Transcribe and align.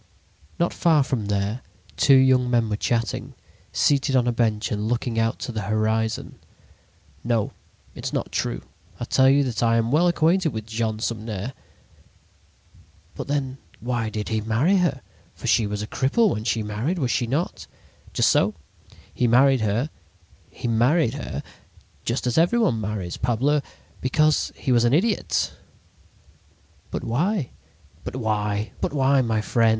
Not 0.57 0.73
far 0.73 1.03
from 1.03 1.27
there, 1.27 1.61
two 1.95 2.15
young 2.15 2.49
men 2.49 2.69
were 2.71 2.75
chatting, 2.75 3.35
seated 3.71 4.15
on 4.15 4.25
a 4.25 4.31
bench 4.31 4.71
and 4.71 4.87
looking 4.87 5.19
out 5.19 5.35
into 5.35 5.51
the 5.51 5.61
horizon. 5.61 6.39
"No, 7.23 7.51
it 7.93 8.05
is 8.07 8.11
not 8.11 8.31
true; 8.31 8.63
I 8.99 9.05
tell 9.05 9.29
you 9.29 9.43
that 9.43 9.61
I 9.61 9.77
am 9.77 9.91
well 9.91 10.07
acquainted 10.07 10.53
with 10.53 10.65
Jean 10.65 10.97
Sumner." 10.97 11.53
"But 13.13 13.27
then, 13.27 13.59
why 13.79 14.09
did 14.09 14.29
he 14.29 14.41
marry 14.41 14.77
her? 14.77 15.01
For 15.35 15.45
she 15.45 15.67
was 15.67 15.83
a 15.83 15.87
cripple 15.87 16.31
when 16.31 16.45
she 16.45 16.63
married, 16.63 16.97
was 16.97 17.11
she 17.11 17.27
not?" 17.27 17.67
"Just 18.11 18.31
so. 18.31 18.55
He 19.13 19.27
married 19.27 19.61
her—he 19.61 20.67
married 20.67 21.13
her—just 21.13 22.25
as 22.25 22.39
every 22.39 22.57
one 22.57 22.81
marries, 22.81 23.17
parbleu! 23.17 23.61
because 24.01 24.51
he 24.55 24.71
was 24.71 24.83
an 24.83 24.95
idiot!" 24.95 25.53
"But 26.89 27.03
why?" 27.03 27.51
"But 28.03 28.15
why—but 28.15 28.93
why, 28.93 29.21
my 29.21 29.41
friend? 29.41 29.69